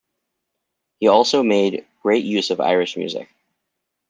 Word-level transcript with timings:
He 0.99 1.07
also 1.07 1.43
made 1.43 1.85
great 2.01 2.25
use 2.25 2.49
of 2.49 2.59
Irish 2.59 2.97
music. 2.97 3.29